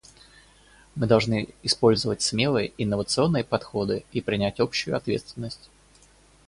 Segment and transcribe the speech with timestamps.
[0.95, 5.69] Мы должны использовать смелые, инновационные подходы и принять общую ответственность.